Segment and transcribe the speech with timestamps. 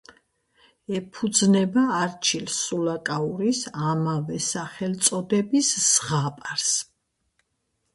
[0.99, 3.61] ეფუძნება არჩილ სულაკაურის
[3.93, 6.75] ამავე სახელწოდების ზღაპარს.